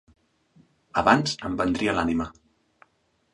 Abans 1.01 1.35
em 1.49 1.59
vendria 1.59 1.95
l'ànima. 1.99 2.27